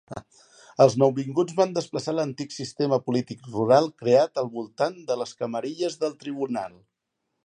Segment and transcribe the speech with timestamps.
[0.85, 6.17] Els nouvinguts van desplaçar l'antic sistema polític rural creat al voltant de les camarilles del
[6.25, 6.75] tribunal.